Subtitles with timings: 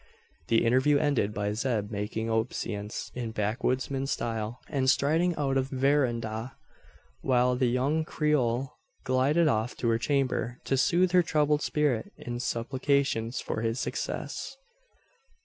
[0.47, 5.75] The interview ended by Zeb making obeisance in backwoodsman style, and striding out of the
[5.75, 6.55] verandah;
[7.21, 12.39] while the young Creole glided off to her chamber, to soothe her troubled spirit in
[12.39, 14.57] supplications for his success.